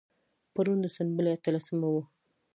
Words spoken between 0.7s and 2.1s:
د سنبلې اتلسمه وه.